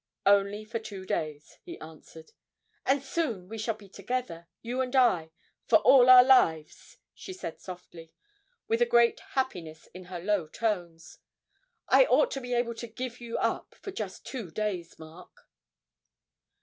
[0.25, 2.31] 'Only for two days,' he answered.
[2.87, 5.29] 'And soon we shall be together you and I
[5.67, 8.11] for all our lives,' she said softly,
[8.67, 11.19] with a great happiness in her low tones.
[11.89, 15.37] 'I ought to be able to give you up for just two days, Mark!'